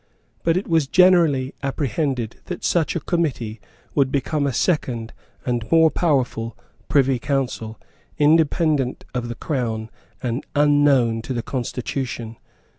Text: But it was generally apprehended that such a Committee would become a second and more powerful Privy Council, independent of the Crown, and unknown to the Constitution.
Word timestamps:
But 0.41 0.57
it 0.57 0.67
was 0.67 0.87
generally 0.87 1.53
apprehended 1.61 2.37
that 2.45 2.63
such 2.65 2.95
a 2.95 2.99
Committee 2.99 3.61
would 3.93 4.11
become 4.11 4.47
a 4.47 4.51
second 4.51 5.13
and 5.45 5.71
more 5.71 5.91
powerful 5.91 6.57
Privy 6.89 7.19
Council, 7.19 7.79
independent 8.17 9.05
of 9.13 9.27
the 9.27 9.35
Crown, 9.35 9.91
and 10.23 10.43
unknown 10.55 11.21
to 11.21 11.33
the 11.35 11.43
Constitution. 11.43 12.37